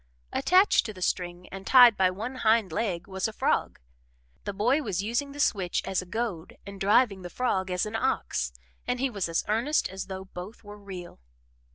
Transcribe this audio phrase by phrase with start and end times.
[0.33, 3.77] Attached to the string and tied by one hind leg was a frog.
[4.45, 7.95] The boy was using the switch as a goad and driving the frog as an
[7.95, 8.51] ox,
[8.87, 11.19] and he was as earnest as though both were real.